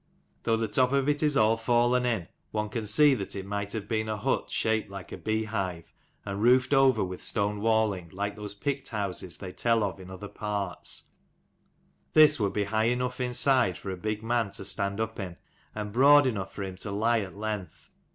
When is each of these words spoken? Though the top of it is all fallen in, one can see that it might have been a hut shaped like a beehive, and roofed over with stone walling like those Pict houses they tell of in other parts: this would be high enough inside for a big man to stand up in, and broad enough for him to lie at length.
Though 0.41 0.57
the 0.57 0.67
top 0.67 0.93
of 0.93 1.07
it 1.07 1.21
is 1.21 1.37
all 1.37 1.57
fallen 1.57 2.07
in, 2.07 2.27
one 2.49 2.69
can 2.69 2.87
see 2.87 3.13
that 3.13 3.35
it 3.35 3.45
might 3.45 3.71
have 3.73 3.87
been 3.87 4.09
a 4.09 4.17
hut 4.17 4.49
shaped 4.49 4.89
like 4.89 5.11
a 5.11 5.15
beehive, 5.17 5.93
and 6.25 6.41
roofed 6.41 6.73
over 6.73 7.03
with 7.03 7.21
stone 7.21 7.59
walling 7.61 8.09
like 8.09 8.35
those 8.35 8.55
Pict 8.55 8.89
houses 8.89 9.37
they 9.37 9.51
tell 9.51 9.83
of 9.83 9.99
in 9.99 10.09
other 10.09 10.27
parts: 10.27 11.11
this 12.13 12.39
would 12.39 12.53
be 12.53 12.63
high 12.63 12.85
enough 12.85 13.19
inside 13.19 13.77
for 13.77 13.91
a 13.91 13.95
big 13.95 14.23
man 14.23 14.49
to 14.49 14.65
stand 14.65 14.99
up 14.99 15.19
in, 15.19 15.37
and 15.75 15.93
broad 15.93 16.25
enough 16.25 16.51
for 16.51 16.63
him 16.63 16.77
to 16.77 16.89
lie 16.89 17.19
at 17.19 17.37
length. 17.37 17.91